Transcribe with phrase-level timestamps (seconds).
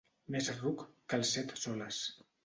[0.35, 0.79] Més ruc
[1.13, 2.01] que el Set-soles.